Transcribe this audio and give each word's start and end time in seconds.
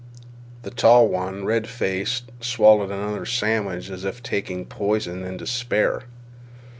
The 0.63 0.71
tall 0.71 1.07
one, 1.09 1.45
red 1.45 1.67
faced, 1.67 2.31
swallowed 2.39 2.89
another 2.89 3.23
sandwich 3.23 3.91
as 3.91 4.03
if 4.03 4.23
taking 4.23 4.65
poison 4.65 5.23
in 5.23 5.37
despair. 5.37 6.05